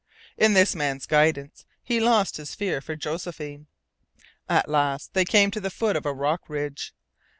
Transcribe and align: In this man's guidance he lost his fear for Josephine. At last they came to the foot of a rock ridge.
In 0.35 0.53
this 0.53 0.73
man's 0.75 1.05
guidance 1.05 1.63
he 1.83 1.99
lost 1.99 2.37
his 2.37 2.55
fear 2.55 2.81
for 2.81 2.95
Josephine. 2.95 3.67
At 4.49 4.67
last 4.67 5.13
they 5.13 5.25
came 5.25 5.51
to 5.51 5.59
the 5.61 5.69
foot 5.69 5.95
of 5.95 6.07
a 6.07 6.11
rock 6.11 6.49
ridge. 6.49 6.95